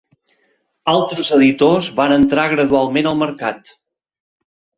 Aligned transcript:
Altres 0.93 1.29
editors 1.37 1.89
van 1.99 2.15
entrar 2.15 2.47
gradualment 2.55 3.11
al 3.11 3.21
mercat. 3.21 3.71